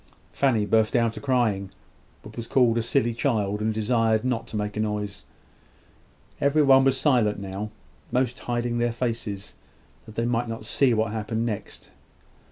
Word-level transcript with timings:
Fanny 0.33 0.65
burst 0.65 0.95
out 0.95 1.15
a 1.15 1.21
crying, 1.21 1.69
but 2.23 2.35
was 2.35 2.47
called 2.47 2.75
a 2.79 2.81
silly 2.81 3.13
child, 3.13 3.61
and 3.61 3.71
desired 3.71 4.25
not 4.25 4.47
to 4.47 4.57
make 4.57 4.75
a 4.75 4.79
noise. 4.79 5.25
Everyone 6.41 6.85
was 6.85 6.99
silent 6.99 7.37
enough 7.37 7.51
now; 7.51 7.69
most 8.11 8.39
hiding 8.39 8.79
their 8.79 8.93
faces, 8.93 9.53
that 10.07 10.15
they 10.15 10.25
might 10.25 10.47
not 10.47 10.65
see 10.65 10.91
what 10.95 11.11
happened 11.11 11.45
next. 11.45 11.91